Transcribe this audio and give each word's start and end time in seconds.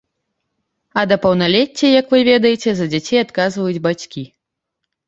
А 1.01 1.03
да 1.11 1.17
паўналецця, 1.25 1.91
як 2.01 2.09
вы 2.17 2.25
ведаеце, 2.31 2.69
за 2.81 2.85
дзяцей 2.95 3.25
адказваюць 3.25 3.83
бацькі. 3.87 4.31